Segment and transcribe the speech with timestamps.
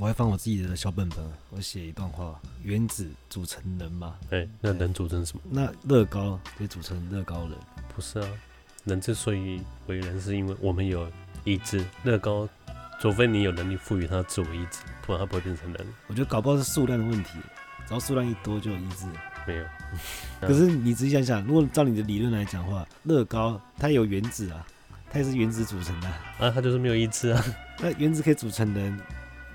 [0.00, 1.18] 我还放我自己的小本本，
[1.50, 4.16] 我写一段话：原子组成人嘛。
[4.30, 5.42] 哎、欸，那人组成什么？
[5.48, 7.52] 那乐高可以组成乐高人？
[7.94, 8.28] 不是啊，
[8.84, 11.08] 人之所以为人，是因为我们有
[11.44, 11.84] 意志。
[12.02, 12.48] 乐高，
[13.00, 15.86] 除非你有能力赋予它自我意志，不然它不会变成人。
[16.08, 17.38] 我觉得搞不好是数量的问题，
[17.86, 19.06] 只要数量一多就有意志。
[19.46, 19.64] 没有。
[20.42, 24.66] 可是你仔细想想，如果照你的理论来讲的话，乐高它有原子啊，
[25.08, 27.44] 它也是原子组成的啊，它就是没有意志啊。
[27.78, 29.00] 那原子可以组成人。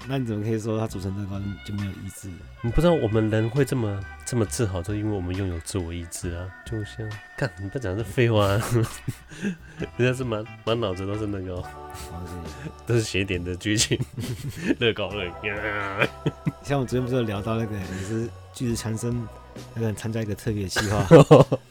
[0.07, 2.29] 那你怎么可以说他组成乐高就没有意志？
[2.61, 6.50] 你不知道我们人会这么这么自豪，就因为我们拥有自我意志啊！
[6.65, 8.47] 就像，干，你不讲这废话，
[9.97, 11.64] 人家是满满脑子都是那个、喔，
[12.88, 14.00] 都是写点的剧情，
[14.79, 15.29] 乐高乐。
[16.63, 19.16] 像我昨天不是有聊到那个，你是巨石强森
[19.75, 21.24] 那个人参加一个特别计划， 然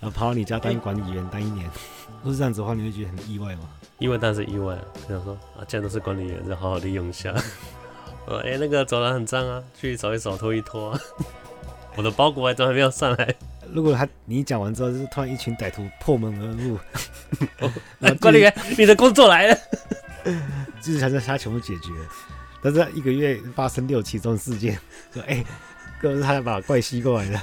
[0.03, 1.69] 后跑到你家当管理员当一年，
[2.23, 3.62] 不是这样子的话，你会觉得很意外吗？
[3.98, 7.34] 意外当然是意外，这样说啊，既然都是管理员，就好好利用一下。
[8.37, 11.01] 哎、欸，那个走廊很脏啊，去扫一扫，拖一拖、啊。
[11.97, 13.35] 我的包裹还都还没有上来。
[13.73, 16.79] 如果他你讲完之后，就是突然一群歹徒破门而入，
[17.61, 19.59] 哦管理员，你的工作来了，
[20.81, 21.91] 就是才是他全部解决。
[22.62, 24.79] 但是一个月发生六起这种事件，
[25.13, 25.45] 说哎，
[26.01, 27.41] 哥、欸、是他要把怪吸过来的。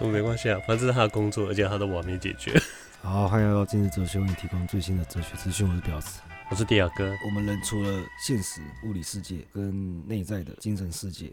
[0.00, 2.60] 我没关系啊，反正是他的工作，而且他的我还没解决。
[3.02, 5.68] 好，欢迎来到今日哲学，为你提供最新的哲学资讯。
[5.68, 6.20] 我是表子。
[6.50, 7.12] 我是迪亚哥。
[7.24, 11.32] 我们人除了现实物理世界跟内在的精神世界，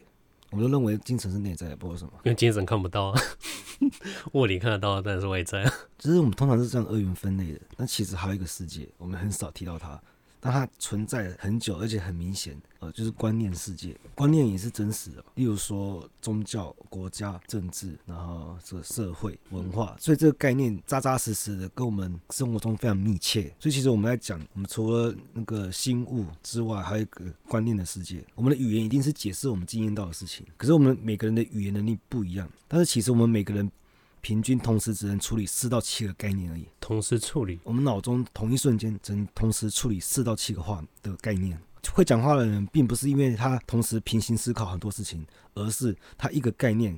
[0.50, 2.12] 我们都认为精神是内在的，不知道为什么？
[2.24, 3.22] 因为精神看不到啊，
[4.34, 5.74] 物理看得到，但是外在啊。
[5.98, 10.02] 只是我们通常是这样二元分类的，但其实还有一个世界，我们很少提到它。
[10.42, 15.24] 但它存在很久，而且很明显，呃，就是观念世界，观念也是真实的。
[15.36, 23.54] 例如说宗教、国家、政治，然后这个社会文化，所以这个概念扎扎实实的跟我们生活中非常密切。
[23.60, 28.26] 所以其实我们在讲，我们除了那个心物之外，还有一个观念的世界。
[28.34, 32.50] 我们的语言一定是解释我们经验到的事情，可是我们每个人的语言能力不一样。
[32.68, 33.72] 但是其实我们每个人。
[34.22, 36.66] 平均同时只能处理四到七个概念而已。
[36.80, 41.60] 同时处理，我们脑中同一瞬间只能同时处理四到七个话的概念。
[41.94, 46.98] 会讲话的人，并不是因为他同时平行思考很多事情，而是他一个概念，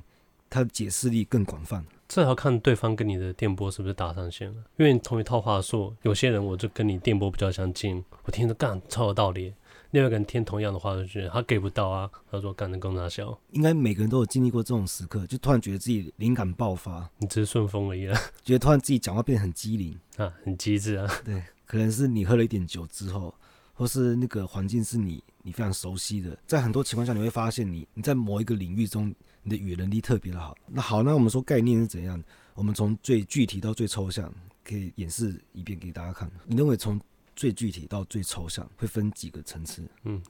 [0.54, 1.84] 他的解释力更广泛。
[2.06, 4.54] 这要看对方跟你的电波是不是搭上线了。
[4.76, 9.52] 因为同一套话术，有些人我就跟你电波比较相近，我听着干超有道理。
[9.90, 12.08] 另外一个人听同样的话，就觉得他给不到啊。
[12.30, 17.08] 他说：“干的更大小。”应该每个人都有经历过这种时刻，就突然觉得自己灵感爆发。
[17.18, 18.20] 你只是顺风而已啊。
[18.44, 21.08] 觉得突然自己讲话变得很机灵啊，很机智啊。
[21.24, 23.32] 对，可能是你喝了一点酒之后，
[23.74, 26.38] 或是那个环境是你你非常熟悉的。
[26.46, 30.56] 在很多情况下，你会发现你你在某一个领域中，你的语言能力特别的好。
[30.66, 32.22] 那好，那我们说概念是怎样？
[32.54, 34.32] 我们从最具体到最抽象，
[34.64, 36.30] 可以演示一遍给大家看。
[36.46, 37.00] 你认为从
[37.36, 39.82] 最具体到最抽象会分几个层次？
[40.04, 40.22] 嗯。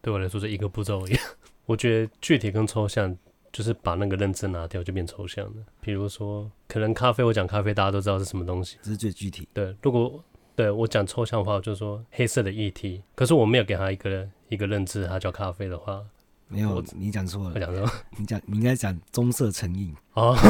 [0.00, 1.24] 对我来说是一个步骤一样，
[1.64, 3.16] 我觉得具体跟抽象
[3.50, 5.64] 就是把那个认知拿掉就变抽象了。
[5.80, 9.48] 比如说，可能咖啡，我讲咖啡，大家都知道是什么东西，这是最具体。
[9.54, 10.22] 对，如果
[10.56, 16.00] 对我讲抽象的话，就是说黑色的液体，可是我没有给他一个一个认知，它叫咖啡的话，
[16.48, 20.36] 没有，你讲错了，我讲错了，你讲你应该讲棕色成瘾哦。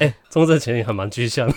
[0.00, 1.54] 哎，棕色成瘾还蛮具象的，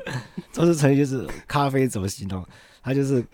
[0.52, 2.46] 棕色成瘾就是咖啡怎么形容？
[2.82, 3.24] 它就是。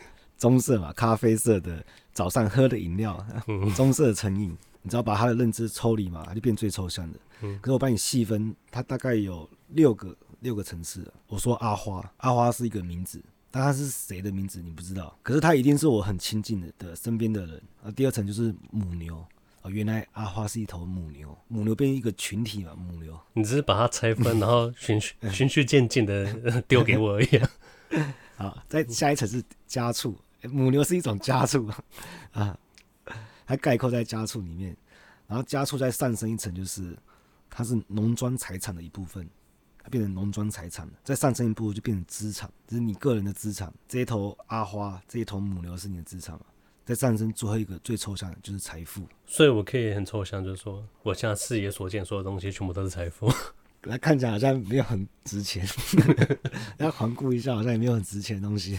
[0.41, 3.26] 棕色嘛，咖啡色的早上喝的饮料，
[3.75, 4.56] 棕色成瘾。
[4.82, 7.19] 你只要把它的认知抽离嘛，它就变最抽象的。
[7.60, 11.10] 可是我帮你细分，它大概有六个六个层次。
[11.26, 15.16] 我说阿花，阿花是一个名字，但它是谁的名字你不知道。
[15.22, 17.62] 可是它一定是我很亲近的的身边的人。
[17.82, 19.25] 啊，第二层就是母牛
[19.62, 23.19] 哦，原来阿花是一头母牛，母牛变一个群体嘛，母牛。
[23.32, 27.41] 你只是把它拆分， 然后循序循序渐进的 丢给我而已。
[28.37, 30.16] 好，再下一层是家畜。
[30.43, 31.69] 母牛是一种家畜
[32.31, 32.56] 啊，
[33.44, 34.77] 它概括在家畜里面，
[35.27, 36.97] 然后家畜再上升一层，就是
[37.50, 39.28] 它是农庄财产的一部分，
[39.88, 43.72] 它变成农庄财产，再上升一步就变成资产，这是你个人的资产。
[43.88, 46.42] 这一头阿花，这一头母牛是你的资产嘛？
[46.84, 49.03] 再上升最后一个最抽象的就是财富。
[49.24, 53.33] 所以我可以很抽象，就是说，我现在视野所见，所有东西全部都是财富。
[53.84, 55.66] 来看起来好像没有很值钱，
[56.77, 58.78] 要环顾一下，好像也没有很值钱的东西。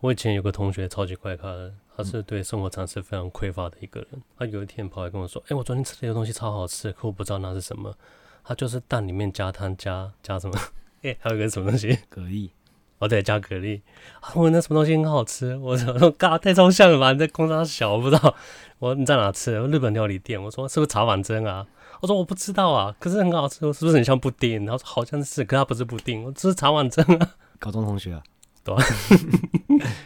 [0.00, 4.22] 我以前有个同学超级怪咖的，他是对生活常识非常匮乏的一个人。
[4.38, 7.96] 他有一天跑来跟我说：“哎、欸，我昨天吃了一个东西超好吃，可我不知道那是什么。
[8.44, 10.56] 他就是蛋里面加汤加加什么？
[11.02, 11.98] 哎、 欸，还有一个什么东西？
[12.08, 12.50] 蛤蜊。
[12.98, 13.80] 哦，对，加蛤蜊。
[14.34, 15.56] 我那什么东西很好吃？
[15.56, 17.12] 我说：嘎，太抽象了吧？
[17.12, 18.34] 你在工厂小，我不知道。
[18.78, 19.56] 我说你在哪吃？
[19.68, 20.42] 日本料理店。
[20.42, 21.66] 我说是不是茶碗蒸啊？
[22.00, 24.64] 我说我不知道啊，可是很好吃，我是不是很像布丁？
[24.66, 27.30] 然后说好像是，可是它不是布丁，我这是茶碗蒸啊。
[27.58, 28.22] 高中同学啊。
[28.62, 28.76] 对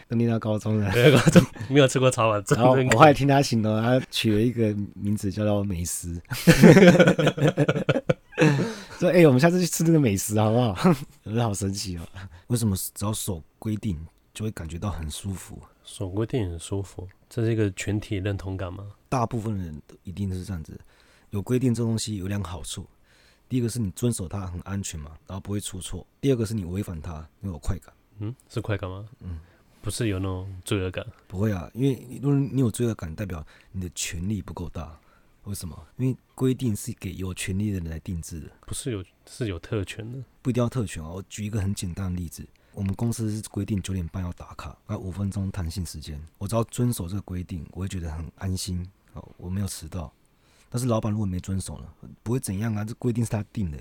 [0.15, 2.57] 念到高中了， 高中没有吃过茶碗蒸。
[2.57, 6.21] 然后我后来听他形容，他取了一个名字叫做美食。
[9.05, 10.89] 说哎、欸，我们下次去吃那个美食好不好？
[11.23, 12.07] 我觉得好神奇哦。
[12.47, 13.97] 为什么只要守规定
[14.33, 15.61] 就会感觉到很舒服？
[15.83, 18.91] 守规定很舒服，这是一个群体认同感吗？
[19.07, 20.79] 大部分人都一定是这样子。
[21.29, 22.85] 有规定这东西有两个好处，
[23.47, 27.93] 第一个是你遵守它很安全嘛，然后不会出错；第二个是你违反它你有快感。
[28.19, 29.05] 嗯，是快感吗？
[29.19, 29.39] 嗯，
[29.81, 31.05] 不是有那种罪恶感？
[31.27, 34.97] 不会啊，因为如果你有罪恶感，代表你的权力不够大。
[35.45, 35.87] 为什么？
[35.97, 41.13] 因为规定是给有权利的人来定制的，不是有是有特权的，不一定要特权哦。
[41.15, 50.11] 我举一个很简单的例子，我们公司是规定九点半要打卡，那五分钟弹性时间，我只要遵守这个规定，我会觉得很安心哦，我没有迟到。
[50.69, 51.87] 但是老板如果没遵守呢，
[52.23, 52.83] 不会怎样啊？
[52.83, 53.77] 这规定是他定的，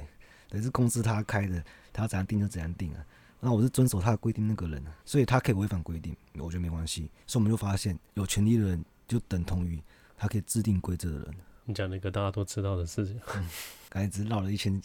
[0.48, 3.04] 等是公司他开的，他要怎样定就怎样定啊。
[3.40, 7.10] 那我是遵守他的规定那个人，所以他可以违反规定，我觉得没关系。
[7.26, 9.82] 所以我们就发现，有权利的人就等同于
[10.16, 11.34] 他可以制定规则的人。
[11.66, 13.18] 你讲了一个大家都知道的事情，
[13.88, 14.80] 刚才只绕了一圈。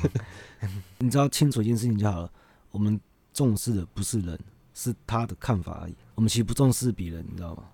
[0.98, 2.30] 你知道清楚一件事情就好了。
[2.70, 3.00] 我们
[3.32, 4.38] 重视的不是人，
[4.74, 5.94] 是他的看法而已。
[6.14, 7.64] 我们其实不重视别人，你知道吗？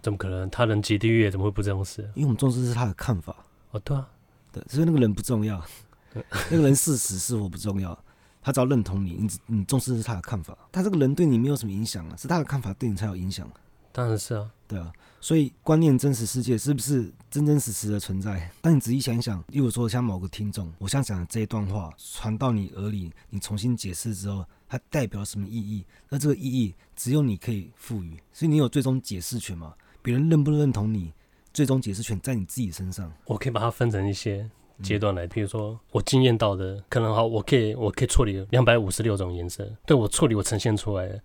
[0.00, 0.48] 怎么可能？
[0.48, 2.02] 他人即地狱，怎么会不重视？
[2.14, 3.36] 因为我们重视是他的看法。
[3.72, 4.08] 哦，对啊，
[4.52, 5.62] 对，所以那个人不重要，
[6.50, 7.96] 那个人是死是活不重要，
[8.40, 10.56] 他只要认同你，你你重视的是他的看法。
[10.70, 13.50] 他这个人对你没有什么影响啊，是他的看法对你才有影响。
[13.90, 14.92] 当然是啊，对啊。
[15.20, 18.50] 所以，观念真实世界是不是真真实实的存在？
[18.60, 25.84] 当你仔细想一想，例如说像某个听众，我想讲的这一段话传到你耳里，你重新解释之后，它代表什么意义？
[26.08, 29.74] 那这个意义只有你可以赋予，所以你有最终解释权嘛？
[30.02, 31.12] 别人认不认同你，
[31.52, 33.12] 最终解释权在你自己身上。
[33.24, 34.48] 我可以把它分成一些
[34.82, 41.20] 阶段来，比如说我经验到的，可能好，我可以我可以处理两百五十六种颜色，对，我处理我呈现出来的。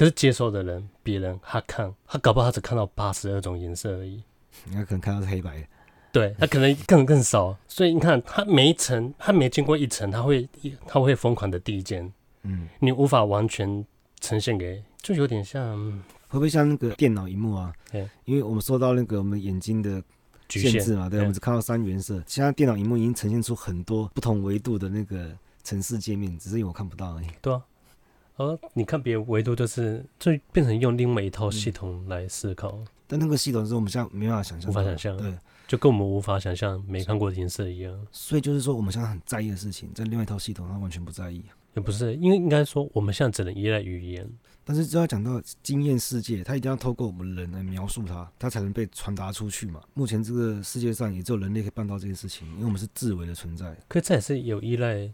[0.00, 4.24] 可是接受的人，别人他看他搞不好他只看到八十二种颜色而已，
[4.72, 5.66] 他可能看到是黑白的，
[6.10, 7.54] 对他可能 更更少。
[7.68, 10.48] 所以你看，他每一层，他没经过一层，他会
[10.86, 12.10] 他会疯狂的递减，
[12.44, 13.84] 嗯，你无法完全
[14.20, 15.76] 呈现给，就有点像
[16.28, 17.70] 会不会像那个电脑荧幕啊？
[17.92, 20.02] 对，因为我们受到那个我们眼睛的
[20.48, 22.22] 限制嘛，对，我们只看到三原色。
[22.26, 25.30] 现在电脑荧幕已经呈现出很多不同维度的那个
[25.62, 27.26] 城市界面，只是因为我看不到而已。
[27.42, 27.62] 对啊。
[28.40, 35.30] 而你看别人维度就是，就变成用另外一套系统来思考，嗯、但那个系统是我们现在没办法想象，无法想象，对，
[35.68, 38.06] 就跟我们无法想象没看过的颜色一样。
[38.10, 41.44] 所以就是说，我们现在很在意的事情，在另外一套系统，它完全不在意。
[41.74, 44.26] 也不是，因为应该说，我们现在只能依赖语言。
[44.64, 49.82] 但是只要讲到经验世界，它一定要透过我们人来描述它，它才能被传达出去嘛。
[49.92, 53.76] 目前这个世界上也只有人类可以办到这件事情，因为我们是自为的存在。
[53.86, 55.12] 可这也是有依赖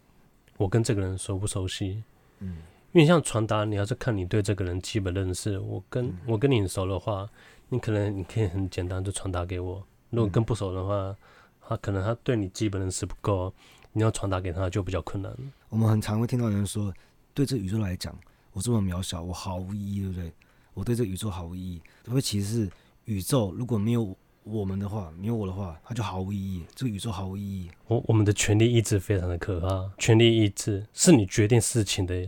[0.56, 2.04] 我跟这个人熟不熟悉，
[2.38, 2.56] 嗯。
[2.96, 5.58] 因为像传达，你要是看你对这个人基本认识。
[5.58, 7.28] 我跟我跟你很熟的话，
[7.68, 9.86] 你可能你可以很简单就传达给我。
[10.08, 11.14] 如果跟不熟的话，
[11.60, 13.52] 他可能他对你基本认识不够，
[13.92, 15.30] 你要传达给他就比较困难。
[15.68, 16.90] 我们很常会听到有人说，
[17.34, 18.18] 对这宇宙来讲，
[18.54, 20.32] 我这么渺小，我毫无意义，对不对？
[20.72, 21.82] 我对这宇宙毫无意义。
[22.06, 22.70] 因为其实是
[23.04, 26.64] 宇宙如果没有我们的话，没有我的话，它就毫无意义。
[26.74, 27.70] 这个宇宙毫无意义。
[27.88, 32.26] 我我们的权力意志非常的可怕，权力意志是你决定事情的。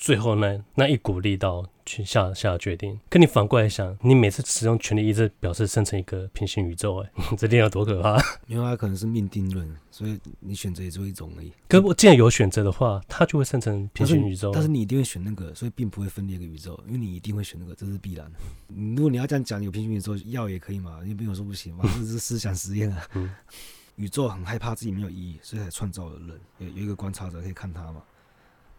[0.00, 8.18] 最后那那一股力道去下下决定，可你反过来想，你每次使用权力意志表示生成一个平行宇宙，哎， 这点有多可怕？
[8.46, 11.52] 因为它可能是命定论，所以你选择也只有一种而已。
[11.68, 14.50] 可我既然有选择的话，它就会生成平行宇宙。
[14.54, 18.38] 但是你一定会选那个，所以并不会分裂一个宇宙，因为你一定会选那个，这是必然的。
[18.96, 21.00] 如果你要这样讲，有平行宇宙要也可以嘛？
[21.04, 21.84] 你没有说不行嘛？
[21.98, 23.06] 这是思想实验啊。
[23.16, 23.30] 嗯、
[23.96, 26.40] 宇宙很害怕自己没有意义，所以才创造了人。
[26.56, 28.00] 有有一个观察者可以看他嘛？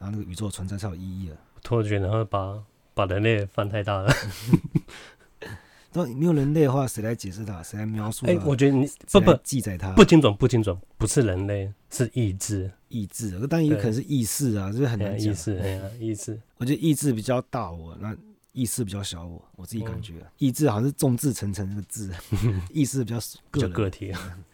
[0.02, 1.38] 然后那个宇宙存在才有意义了。
[1.62, 2.60] 突然觉得，然后把
[2.96, 4.12] 把人类放太大了。
[5.94, 7.62] 那没有人类的话，谁来解释它？
[7.62, 8.32] 谁来描述它？
[8.32, 13.46] 哎、欸，我觉得你不不记载它，不精准，不精准，不是人类，是意志，意志。
[13.48, 15.32] 但也可能是意识啊，就是很难讲。
[15.32, 16.40] 意识，哎呀，意识。
[16.58, 18.16] 我觉得意志比较大我，那
[18.54, 19.40] 意识比较小我。
[19.56, 22.10] 我自己感觉，意志好像是众志成城那个志，
[22.74, 23.20] 意识比较
[23.52, 24.12] 个个体。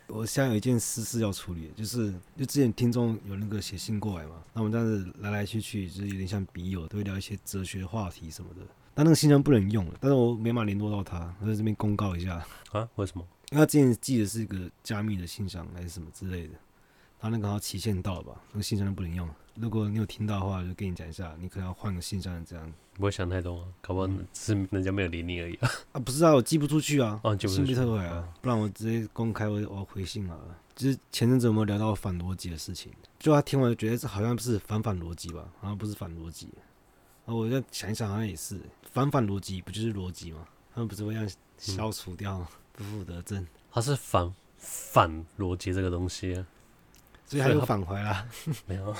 [0.07, 8.61] 我现在有一件私事要处理，就是就之前听众有那个写信过来嘛，那我们这样子来来去去就是有点像笔友，都会聊一些哲学话题什么的。
[8.93, 12.89] 但那个信箱不能用了，但是我没办法联络到他，我在这边公告一下啊？
[12.95, 13.23] 为什么？
[13.51, 16.53] 因为他之前寄的是一个加密的信箱还是什么之类的，
[17.19, 18.41] 他那个好像期限到了吧？
[18.51, 19.35] 那个信箱就不能用了。
[19.55, 22.73] 如果你有听到的话，就跟你讲一下，你可能要换个信箱这样。
[22.97, 25.69] 不会想太多啊，搞不好是人家没有理你而已啊。
[25.93, 30.37] 啊，不是啊，我寄不出去啊，哦，寄不出去，信被退回啊，不然我直接公开我我回信了。
[30.75, 32.91] 就是前阵子有没有聊到反逻辑的事情？
[33.17, 35.45] 就他听完就觉得这好像不是反反逻辑吧？
[35.59, 36.49] 好像不是反逻辑。
[37.25, 38.59] 啊，我在想一想，好像也是
[38.91, 40.47] 反反逻辑，不就是逻辑吗？
[40.73, 41.27] 他们不是会让
[41.57, 43.45] 消除掉不负责正？
[43.71, 46.45] 他是反反逻辑这个东西，
[47.27, 48.25] 所以他又返回了。
[48.65, 48.95] 没有，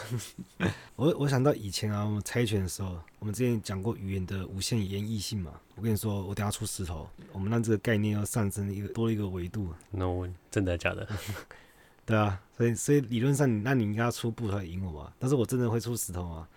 [0.98, 5.54] 我我想到以前啊，我们猜拳的时候，我们之前讲过语言的无限延绎性嘛。
[5.76, 9.74] 我跟你说，我等下出石头，我们让这个概念要上升一个多了一个维度。
[9.92, 11.08] No，真的假的？
[12.06, 15.14] 对啊，所以所以理论上，那你应该要出布才赢我嘛。
[15.18, 16.48] 但是我真的会出石头吗？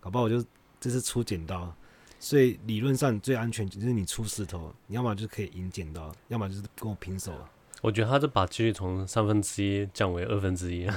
[0.00, 0.42] 搞不好我就
[0.80, 1.74] 这次出剪刀。
[2.20, 7.32] 所以理论上最安全就是你出石头，你要么就是可以赢剪刀，要么就是跟我平手。
[7.80, 10.90] 我觉得他这把几率从三分之一降为二分之一。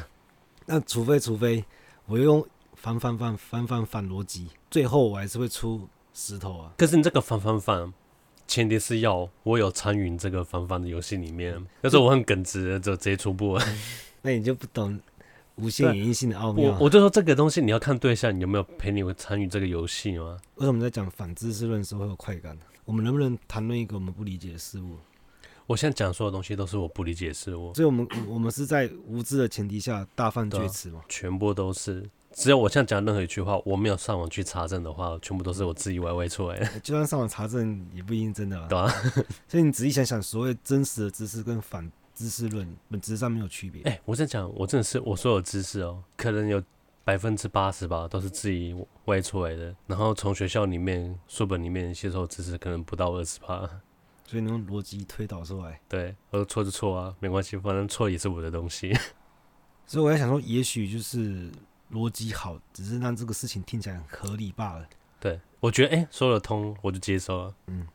[0.71, 1.61] 那除非除非
[2.05, 6.71] 我用反反反反反反逻辑，最后我还是会出石头啊。
[6.77, 7.93] 可是你这个反反反，
[8.47, 11.61] 前提是要我有参与这个反反的游戏里面。
[11.81, 13.59] 要是我很耿直，就直接出布。
[14.21, 14.97] 那你就不懂
[15.55, 16.71] 无限演绎性的奥妙。
[16.71, 20.37] 我我就说这个东西你要看对象，你有没有陪你参与这个游戏吗？
[20.55, 22.57] 为什么在讲反知识论的时候会有快感？
[22.85, 24.95] 我们能不能谈论一个我们不理解的事物？
[25.67, 31.01] 我现在讲所有东西都是我不理解的事物，所以我们我们是在无知的前提下大放厥词吗？
[31.07, 32.09] 全部都是。
[32.33, 36.65] 只要我现在讲任何一句话，我没有上网去查证的话，全部都是我自己歪歪出来的。
[36.79, 38.67] 就算上网查证，也不一定真的吧。
[38.69, 38.87] 对啊。
[39.49, 43.81] 所以你仔细想想，所谓真实的知识跟反知识论本质上没有区别。
[43.83, 46.63] 哎、欸，我在讲，我真的是我所有知识哦，可能有
[47.03, 48.73] 百分之八十吧，都是自己
[49.05, 49.75] 歪出来的。
[49.85, 53.69] 然后从学校里面书本里面吸收知识，可能不到二十趴。
[54.31, 55.79] 所以你用逻辑推导出来。
[55.87, 58.91] 对，我说错就错啊，没关系，反正错也是我的东西。
[59.85, 61.51] 所以我在想说，也许就是。
[61.91, 64.87] 逻辑好，只是让这个事情听起来很合理罢了。
[65.19, 67.55] 对，我觉得哎、欸，说得通，我就接受了。
[67.67, 67.85] 嗯，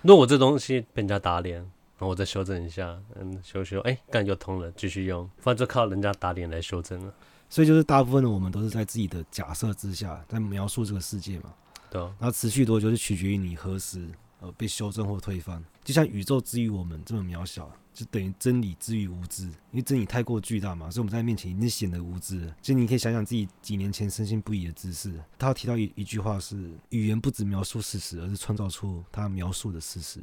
[0.00, 7.12] 如果我这东西被人家打脸，然后我再修正一下，嗯，修修，哎、欸，干就通了，继续用，反正就靠人家打脸来修正了。
[7.50, 11.52] 所以就是大部分的我们都是在自己的假设之下，在描述这个世界嘛。
[11.90, 12.06] 对、啊。
[12.18, 14.08] 然后持续多久，是取决于你何时
[14.40, 15.64] 呃被修正或推翻。
[15.84, 17.70] 就像宇宙之于我们这么渺小。
[17.94, 22.54] 就等于真理之于无知，因为真理太过巨大嘛，所以我们在面前已经显得无知了。
[22.62, 25.20] 其实你可以想想自己几年前深信不疑的知识。
[25.36, 30.22] 他提到一一句话是：语言不只描述事实，而是创造出他描述的事实。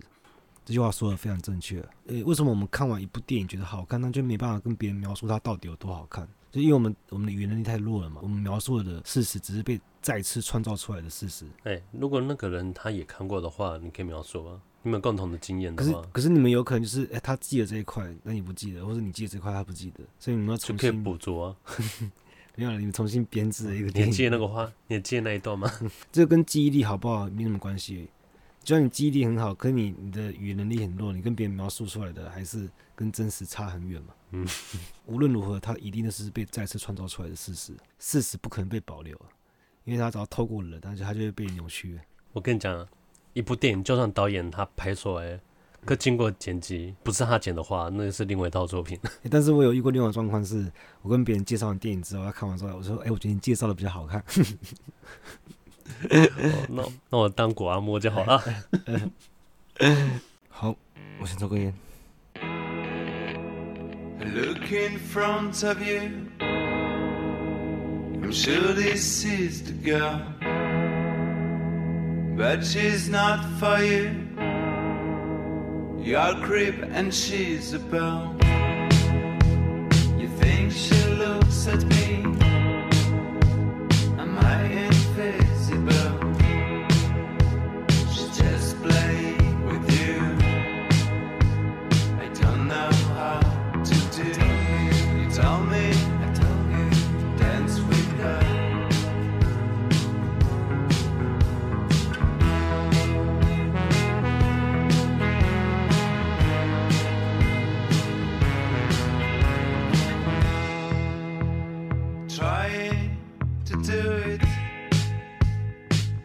[0.63, 1.85] 这句话说的非常正确。
[2.07, 6.25] 诶，为什么我们看完一部电影觉得好看，但就没办法跟别人描述它到底有多好看？
[6.55, 8.21] 就因为我们我们的语言能力太弱了嘛。
[8.23, 11.45] 我们描述的事实只是被再次创造出来的事实。
[11.63, 14.61] 哎，如果那个人他也看过的话，你可以描述吗？
[14.81, 21.55] 你们有共同的经验的话，可是可是你们有可能就是，哎、欸，他记得这一块，那你不记得，或者你记得这块，他不记得，所以你们要重新就可以补足啊。
[22.55, 23.87] 没有了，你们重新编制了一个。
[23.99, 25.69] 你记得那个话，你记得那一段吗？
[26.09, 28.07] 这个跟记忆力好不好没什么关系。
[28.63, 34.13] 就算你记忆力很好，可是你你的语言能力很弱，你跟别人描述出来的还是跟真实差很远嘛。
[34.43, 34.47] 嗯。
[35.05, 39.15] 无论如何，它一定是被再次创造出来的事实，事实不可能被保留，
[39.83, 41.99] 因为它只要透过了，但是它就会被扭曲。
[42.33, 42.87] 我跟你讲啊。
[43.33, 45.37] 一部电影，就算导演他拍出来，
[45.83, 48.97] 可经过剪辑，不是他剪的话，那是另外一套作品。
[49.23, 54.21] 欸、但是我有遇过另外状况，是我跟别人介绍完电影之后，他看完之后，我说：“哎、欸，我觉得你介绍的比较好看。
[56.09, 58.41] 哦”那那我当果阿莫就好了。
[60.47, 60.73] 好，
[61.19, 61.73] 我先抽根烟。
[64.19, 66.31] Look in front of you.
[68.23, 70.21] I'm sure this is the girl.
[72.37, 74.25] But she's not for you.
[76.01, 78.37] You're a creep and she's a belle.
[80.17, 81.94] You think she looks at me?
[112.35, 113.17] trying
[113.63, 114.41] to do it.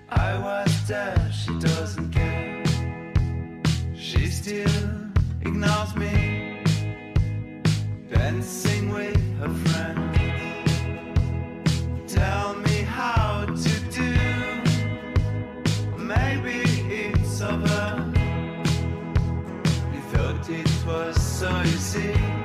[0.09, 2.65] I was there, she doesn't care.
[3.95, 4.91] She still
[5.43, 6.65] ignores me,
[8.13, 10.19] dancing with her friends.
[12.13, 14.17] Tell me how to do.
[15.97, 16.59] Maybe
[16.91, 18.13] it's over.
[19.95, 22.40] You thought it was so easy.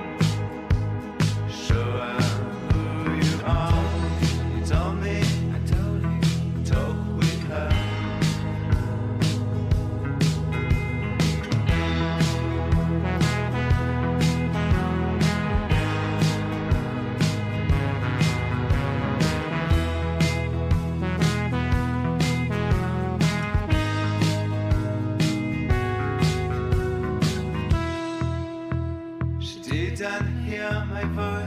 [30.71, 31.44] my voice.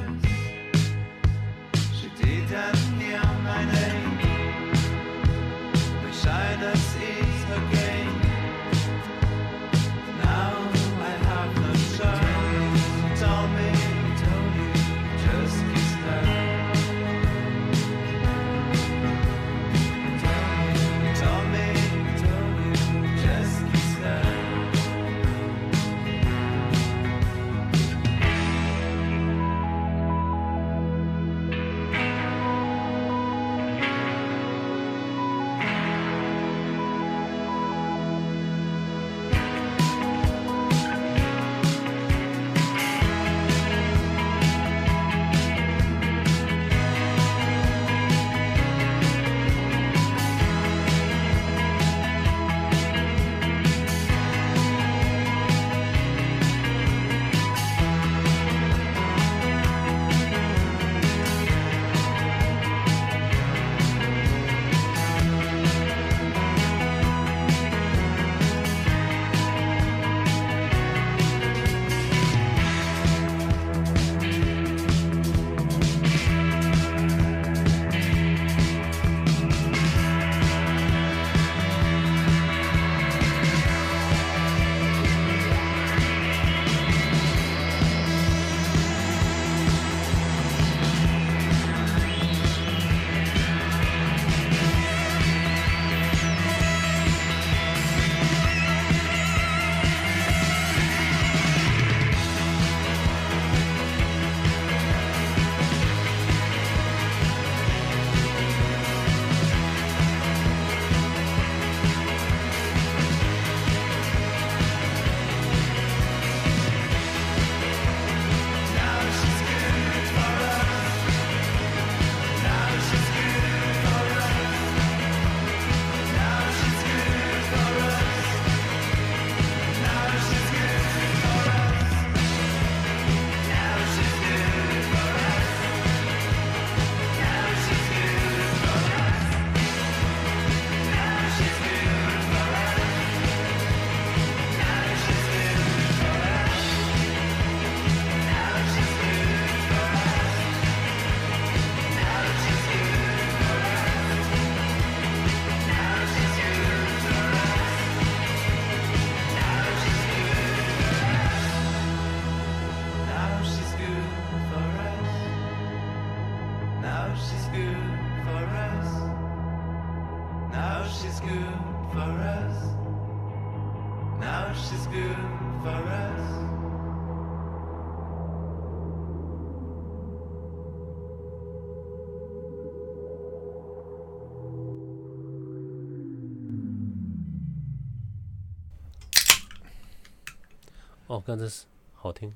[191.09, 192.31] 哦，刚才是好听，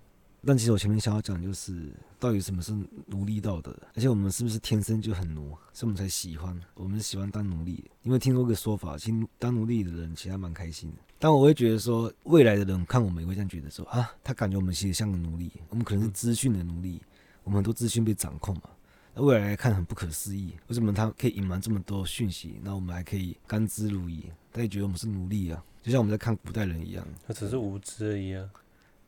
[0.46, 2.72] 但其实我前面想要讲就是，到底什么是
[3.06, 7.84] 奴隶道德，而且我们是不是天生就很奴，所以我们才喜欢，我们喜欢当奴隶。
[8.02, 10.96] 因为听过一个说法，其实当奴隶的人其实还蛮开心的。
[11.18, 16.98] 但我会觉得说，未来的人看我们也会这样觉得说啊，他感觉我们其实像个奴隶，我们可能是资讯的奴隶，
[17.44, 18.62] 我们很多资讯被掌控嘛。
[19.14, 24.22] 那未来来看很不可思议，为什么他可以隐瞒这么多讯息，那我们还可以甘之如饴？
[24.50, 28.48] 他也觉得我们是奴隶啊，就像我们在看古代人一样，他只是无知而已啊。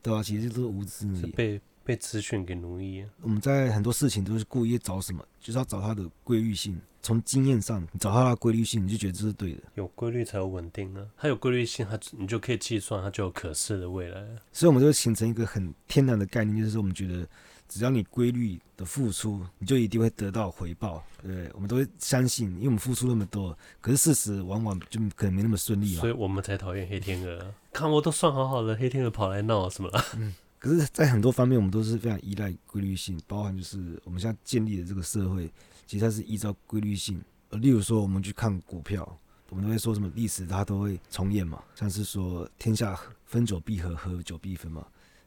[0.01, 3.03] 对啊，其实都是无知而已，被被资讯给奴役。
[3.21, 6.79] 我们在很多事情都是故意找什么，就是要找它的规律性。
[7.01, 9.61] 从经验上，你找它的规律性，你就觉得这是对的。
[9.75, 14.25] 有规律才有稳定啊，它有规律性，它你就可以计算，它就有可视的未来。
[14.51, 17.27] 所以，我们就会形成一个很天然的概念，就是，我们觉得
[17.67, 21.03] 只要你规律的付出，你就一定会得到回报。
[21.21, 25.95] 对，我们都会相信，因为我们付出那么多，可是事实往往就可能没那么顺利。
[25.95, 27.53] 所以我们才讨厌黑天鹅。
[27.73, 30.05] 看我都算好好的，黑天鹅跑来闹什么了？
[30.15, 35.51] 嗯，可是，在很多方面，我们都是非常依赖规律性，包含就是我们现在建立的这个社会，
[35.87, 37.21] 其实它是依照规律性。
[37.49, 44.85] 呃，例如说，我们去看股票，我们都会说什么历史它都会重演嘛，像是说天下分久必合，合久必分嘛。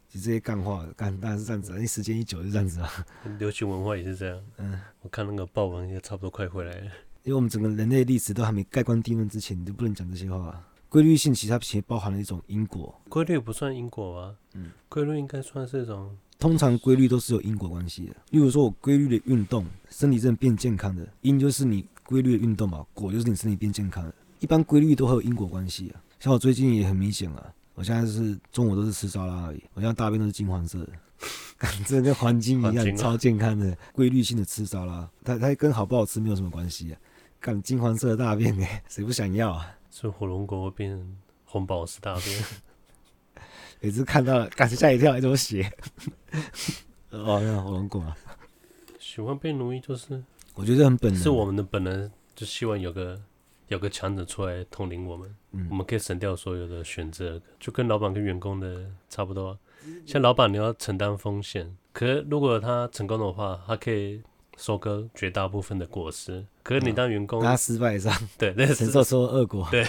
[0.09, 2.90] 其实这些干话干当然是这样子，因为时间一久就这样子啊。
[3.38, 4.40] 流行文化也是这样。
[4.57, 6.85] 嗯，我看那个报文也差不多快回来了，
[7.25, 10.64] 因为我们整个人类历史都还没盖棺定论之前，你就不能讲这些话。
[10.88, 14.35] 规律性其实它其实包含了一种因果，规律不算因果吧？
[14.55, 16.16] 嗯，规律应该算是一种。
[16.38, 18.16] 通常规律都是有因果关系的。
[18.31, 24.14] 例如说，我规律的运动，身体真的变健康的，因就是你规律的运动嘛，果就是你身体变健康的。
[24.38, 26.01] 一般规律都会有因果关系啊。
[26.21, 30.88] 像我最近也很明显啊，我现在是中午都是吃沙拉而已，我现在大便都是金黄色的，
[31.87, 36.99] 这跟环境一样，超健康的规律性的吃沙拉，它它跟好不好吃没有什么关系啊。
[37.38, 39.79] 干金黄色的大便哎， 谁不想要啊？
[39.93, 42.45] 吃火龙果变红宝石大便，
[43.81, 45.73] 每次看到了，感觉吓一跳，还怎么写？
[47.11, 48.17] 哦，那火龙果啊，
[48.99, 50.21] 喜欢被奴役就是，
[50.55, 53.23] 我觉得很本能，是我们的本能，就希望有个
[53.69, 59.59] 有个强者出来统领我们，嗯，我们可以省掉所有的选择，就跟老板跟员工的差不多。
[60.07, 64.23] 像老板你要承担风险，可是如果他成功的话，他可以。
[64.61, 69.87] 收割绝大部分的果实，可是你当员工，他失败上， 对，那承受所有恶果，对。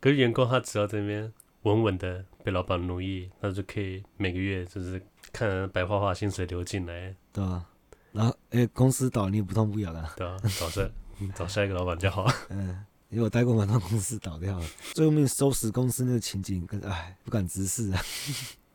[0.00, 1.30] 可是员工他只要这边
[1.64, 4.98] 稳稳的被老板奴役，那就可以每个月就是
[5.30, 7.66] 看白花花薪水流进来，对吧？
[8.12, 10.88] 然后，哎，公司倒你也不痛不痒的，对啊，找下
[11.34, 12.26] 找下一个老板就好。
[12.48, 18.02] 嗯，因为我待过蛮多公司倒掉了，最后面收拾公司那个情景，跟哎不敢直视啊，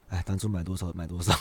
[0.10, 1.34] 哎，当初买多少买多少。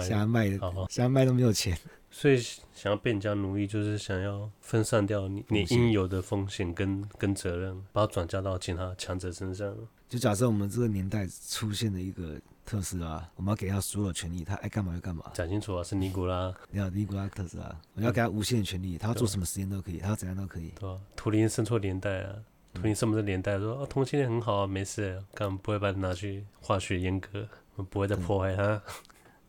[0.00, 1.76] 想要卖的，想要卖都没有钱，
[2.10, 2.38] 所以
[2.74, 9.74] 想要被人家奴役，就是想要分散掉你你应有的风险跟跟责任，把它转嫁到其他强者身上。
[10.08, 15.30] 就假设我们这个年代出现了一个特斯拉，我们要给他所有权利，他爱干嘛就干嘛。
[15.34, 20.72] 讲清楚啊，是尼古拉，你好，尼古拉特斯拉，我要给他无限的权利，他要做什么实验都可以，他要怎样都可以。
[20.80, 22.34] 对啊，图灵生错年代啊，
[22.72, 27.46] 图灵什么的年代说啊，同性恋很好啊，没事，干嘛不会把它拿去化学阉割，
[27.76, 28.80] 我们不会再破坏它。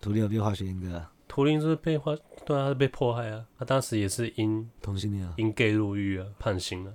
[0.02, 1.12] 图灵有被化学阉割啊？
[1.28, 3.46] 图灵是被化，对啊，他是被迫害啊。
[3.58, 6.94] 他当时也是因同性恋啊，因 gay 入狱啊，判刑了。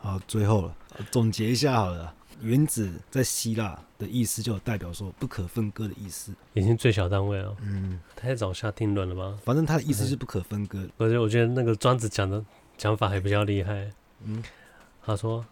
[0.00, 0.76] 好，最后了，
[1.12, 2.14] 总结一下好了。
[2.40, 7.54] 原子在希腊的意思就代表说不可分割的意思，已经最小单位了。
[7.62, 9.36] 嗯，太早下定论了吧？
[9.44, 10.86] 反正他的意思是不可分割。
[10.98, 12.44] 而且我觉得那个庄子讲的
[12.76, 13.90] 讲法还比较厉害。
[14.24, 14.42] 嗯，
[15.04, 15.44] 他说：“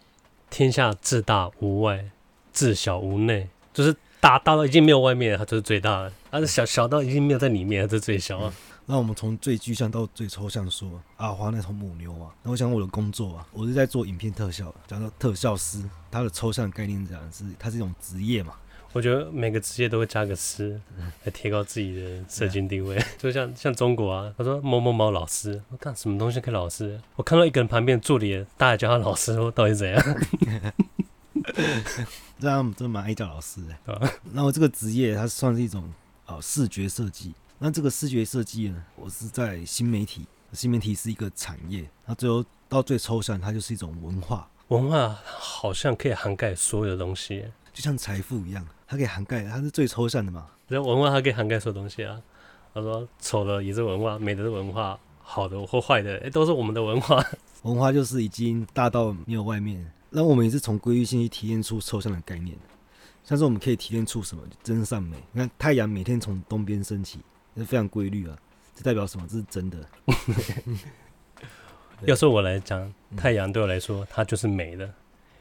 [0.49, 2.11] 天下至大无外，
[2.53, 3.95] 至小无内。”就是。
[4.23, 8.53] 大大到已经没有外面，它就是最大的；而是小小到已经没有在里面，它就是最小啊。
[8.90, 12.35] 那我们从最具象到最抽象说，阿华那头母牛啊。
[12.42, 18.55] 那我想我的工作啊，我是在做影片特效，讲到特效师，它的抽象概念讲的是，它是一种职业嘛。
[18.92, 20.81] 我觉得每个职业都会加个师，
[21.22, 23.00] 来提高自己的社群地位。
[23.16, 27.00] 就像像中国啊，他说某某某老师，我干什么东西可以老师？
[27.14, 30.03] 我看到一个人旁边助理，大家叫他老师，我到底怎样？
[32.40, 33.94] 这样真的蛮爱叫老师的。
[33.94, 35.88] 啊，那我这个职业它算是一种
[36.26, 37.33] 啊视觉设计。
[37.62, 41.87] 那这个视觉设计呢，我是在新媒体，新媒体是一个产业。
[42.07, 44.49] 那最后到最抽象，它就是一种文化。
[44.68, 50.46] 文化好像可以涵盖所有的东西，就像财富一样，它可以涵盖，它是最抽象的嘛。
[50.68, 52.18] 那文化它可以涵盖所有东西啊。
[52.73, 57.23] 他说丑的也是文化，美的是文化，好的或坏的，哎，都是我们的文化。
[57.64, 59.92] 文化就是已经大到没有外面。
[60.09, 62.57] 那我们也是从规律性去提炼出抽象的概念，
[63.23, 65.18] 像是我们可以提炼出什么真善美。
[65.33, 67.25] 你看太阳每天从东边升起，是
[67.64, 68.37] 非常规律啊，
[68.75, 69.27] 这代表什么？
[69.29, 69.79] 这是真的。
[72.07, 74.90] 要是我来讲，太阳对我来说，它就是美的。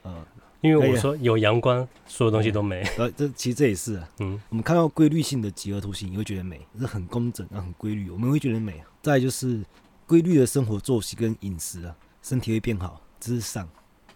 [0.04, 0.26] 嗯，
[0.60, 2.82] 因为我说有阳光，所有东西都美。
[2.98, 4.10] 呃，这其实这也是啊。
[4.20, 8.84] 嗯，我们看到规律性的几何图形，你会觉得美，是很工整啊，很规律，我们会觉得美。
[9.02, 9.64] 再就是
[10.06, 13.66] 规律的生活作息跟饮食啊，身体会变好，这是善。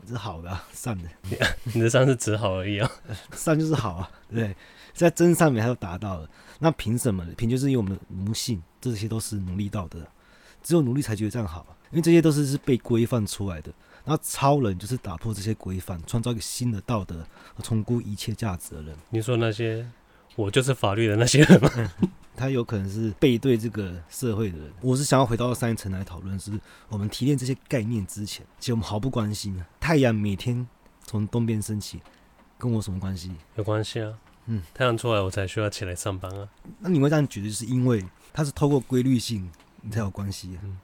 [0.08, 1.10] 是好的、啊，善的。
[1.74, 2.92] 你 的善是只好而已啊，
[3.36, 4.56] 善就是好啊，对，
[4.94, 6.30] 在真善美它都达到了。
[6.60, 7.34] 那凭什么呢？
[7.38, 10.00] 凭就是因为我们的奴性，这些都是奴隶道德，
[10.62, 13.72] 只有奴隶才觉得这样好，因为这些都是是被规范出来的。
[14.06, 17.26] 然后超人就是打破这些规范，创造一个新的道德，
[17.62, 18.96] 重估一切价值的人。
[19.10, 19.89] 你说那些，
[20.36, 21.70] 我就是法律的那些人吗？
[22.36, 24.72] 他有可能是背对这个社会的人。
[24.82, 26.52] 我是想要回到上一层来讨论，是
[26.89, 29.65] 我们提炼这些概念之前，其实我们毫不关心啊。
[29.80, 30.67] 太阳每天
[31.04, 32.02] 从东边升起，
[32.58, 33.32] 跟我什么关系？
[33.56, 34.13] 有关系啊。
[34.46, 36.48] 嗯，太阳出来我才需要起来上班啊。
[36.80, 39.50] 那你会这样觉得，就是因为它是透过规律性，
[39.82, 40.60] 你才有关系啊。
[40.63, 40.78] 嗯。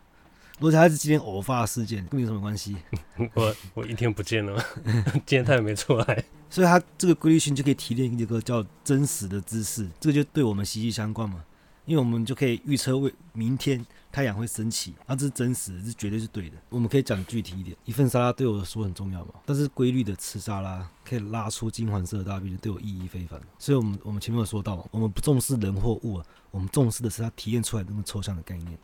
[0.59, 2.75] 如果它是今天偶发事件，跟你有什么关系？
[3.33, 4.61] 我我一天不见了，
[5.25, 6.23] 今天太阳没出来。
[6.49, 11.43] 所以它这个规律性就可以提炼一个叫真实的知识，这个就对我们息息相关嘛。
[11.85, 16.55] 因为我们就可以预测为明天太阳会升起，啊，这是真实的，这绝对是对的。
[16.69, 23.41] 我们可以讲具体一点，一份沙拉对我说很重要嘛，但是规律的吃沙拉可以拉出金黄色的大便，对我意义非凡。
[23.57, 28.77] 所以我们我们前面有说到，我们不重视人或物啊，我们重视的是它提炼出来那么抽象的概念，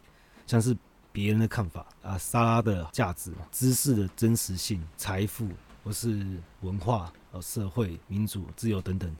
[0.48, 0.76] 像是
[1.16, 5.48] 别人的看法啊，沙拉的价值，知识的真实性，财富
[5.82, 7.10] 或是文化。
[7.42, 9.14] 社会、民主、自由等等，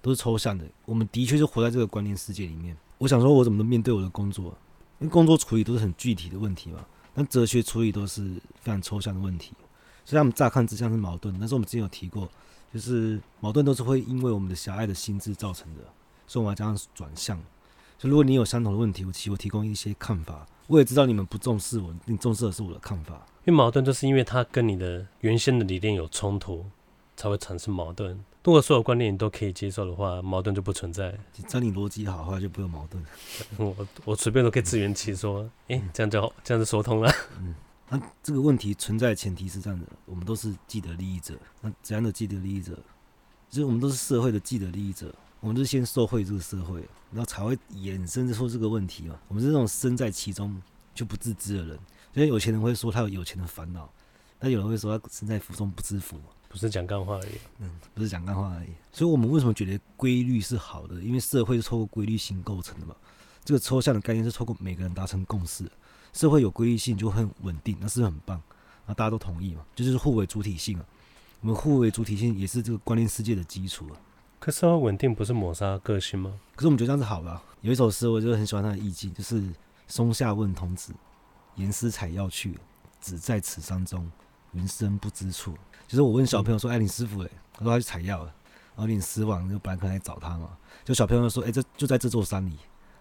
[0.00, 0.64] 都是抽象的。
[0.84, 2.76] 我们的确是活在这个观念世界里面。
[2.98, 4.46] 我想说，我怎么能面对我的工作？
[4.98, 6.84] 因为工作处理都是很具体的问题嘛。
[7.14, 9.52] 但哲学处理都是非常抽象的问题。
[10.04, 12.28] 所以他们乍看之下是矛盾，但是我们之前有提过，
[12.74, 15.82] 就是矛盾都是会因为我们的狭隘的心智造成的，
[16.26, 17.40] 所以我们要这样转向。
[17.96, 20.44] 就如果你有相同的问题，我其实我提供一些看法。
[20.66, 23.14] 我也知道你们不重视我，你重视的是我的看法。
[23.44, 26.64] 因为矛盾就是因为它跟你的原先的理念有冲突，
[27.16, 28.24] 才会产生矛盾。
[28.44, 31.12] 如果所有观念你都可以接受的话，矛盾就不存在。
[31.32, 33.04] 只要你逻辑好的话，就不会有矛盾。
[33.58, 37.12] 我我随便都可以自圆其说，哎、嗯欸，这样就好，这样就说通了。
[37.38, 37.54] 嗯，
[37.88, 41.34] 那这个问题存在的前提是这样的：我们都是既得利益者。
[41.60, 42.78] 那怎样的既得利益者？
[43.50, 45.14] 就是我们都是社会的既得利益者。
[45.42, 49.18] 我们就是先受惠这个社会，然后才会衍生出这个问题嘛。
[49.26, 50.62] 我们是那种身在其中
[50.94, 51.78] 就不自知的人。
[52.14, 53.90] 所以有钱人会说他有有钱的烦恼，
[54.38, 56.16] 但有人会说他身在福中不知福。
[56.48, 58.68] 不是讲干话而已，嗯，不是讲干话而已。
[58.92, 61.00] 所以，我们为什么觉得规律是好的？
[61.00, 62.94] 因为社会是透过规律性构成的嘛。
[63.44, 65.68] 这个抽象的概念是透过每个人达成共识。
[66.12, 68.40] 社会有规律性就很稳定，那是很棒，
[68.86, 70.84] 那大家都同意嘛，就是互为主体性啊。
[71.40, 73.96] 我们互为主体性也是这个观念世界的基础啊。
[74.42, 76.34] 可社会稳定不是抹杀个性吗？
[76.56, 77.40] 可是我们觉得这样子好吧？
[77.60, 79.40] 有一首诗，我就很喜欢它的意境，就是
[79.86, 80.92] “松下问童子，
[81.54, 82.58] 言师采药去，
[83.00, 84.10] 只在此山中，
[84.50, 85.54] 云深不知处。”
[85.86, 88.34] 就是我问小朋友说：“哎，你师傅哎？”他说他去采药了，
[88.74, 90.58] 然后你失望，就本来可能来找他嘛。
[90.84, 92.56] 就小朋友说：“哎，这就在这座山里。”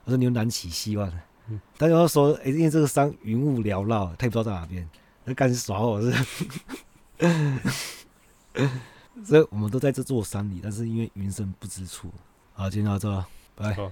[0.06, 1.12] 他说：“你有燃起希望。”
[1.50, 4.88] 嗯，大家说：“哎，因为这个山云雾缭绕，他也不知道在哪边，
[5.26, 6.14] 他干耍我是。”
[9.24, 12.12] 所以我们都在这座山里，但是因为云深不知处。
[12.54, 13.90] 好，今天到这，拜。